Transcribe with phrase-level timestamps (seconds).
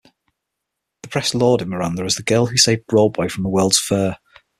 [1.03, 4.17] The press lauded Miranda as "the girl who saved Broadway from the World's Fair".